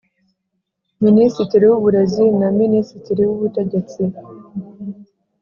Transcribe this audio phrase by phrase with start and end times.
[1.03, 4.01] Minisitiri w Uburezi na Minisitiri w Ubutegetsi